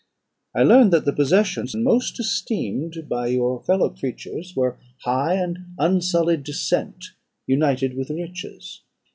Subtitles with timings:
[0.55, 6.43] I learned that the possessions most esteemed by your fellow creatures were, high and unsullied
[6.43, 7.11] descent
[7.45, 8.81] united with riches.